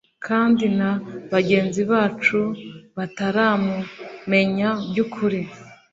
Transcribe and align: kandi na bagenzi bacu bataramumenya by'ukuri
kandi 0.25 0.65
na 0.77 0.89
bagenzi 1.33 1.81
bacu 1.91 2.39
bataramumenya 2.97 4.69
by'ukuri 4.89 5.41